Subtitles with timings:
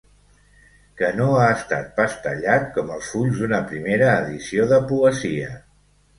[1.01, 5.55] Que no ha estat pas tallat, com els fulls d'una primera edició de poesia.